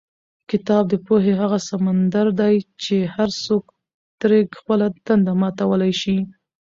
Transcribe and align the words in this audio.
کتاب 0.49 0.83
د 0.89 0.95
پوهې 1.05 1.33
هغه 1.41 1.59
سمندر 1.69 2.27
دی 2.41 2.55
چې 2.83 2.95
هر 3.15 3.29
څوک 3.45 3.63
ترې 4.21 4.39
خپله 4.59 4.85
تنده 5.05 5.33
ماتولی 5.41 5.93
شي. 6.01 6.17